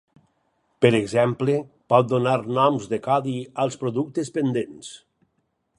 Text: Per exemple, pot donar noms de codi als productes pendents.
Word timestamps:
Per 0.85 0.89
exemple, 0.99 1.57
pot 1.93 2.09
donar 2.15 2.35
noms 2.59 2.89
de 2.95 3.01
codi 3.09 3.37
als 3.65 3.79
productes 3.85 4.37
pendents. 4.39 4.91